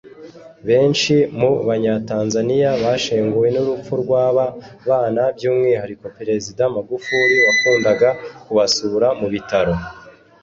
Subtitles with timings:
[0.67, 4.45] Benshi mu banya Tanzania bashenguwe n’urupfu rw’aba
[4.87, 8.09] bana by’umwihariko perezida Magufuli wakundaga
[8.43, 9.73] kubasura mu bitaro